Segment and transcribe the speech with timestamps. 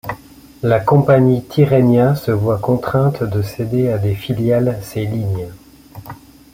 [0.63, 5.49] La compagnie Tirrenia se voit contrainte de céder à des filiales ces lignes.